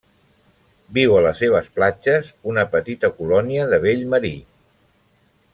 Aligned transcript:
Viu 0.97 1.13
a 1.17 1.21
les 1.25 1.41
seves 1.43 1.69
platges 1.75 2.33
una 2.53 2.65
petita 2.73 3.13
colònia 3.21 3.71
de 3.75 3.83
Vell 3.87 4.05
marí. 4.15 4.37